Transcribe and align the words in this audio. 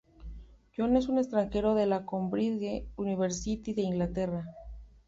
John 0.75 0.97
en 0.97 1.09
el 1.11 1.17
extranjero 1.19 1.75
de 1.75 1.85
la 1.85 2.07
Cambridge 2.07 2.87
University 2.97 3.75
de 3.75 3.83
Inglaterra. 3.83 4.47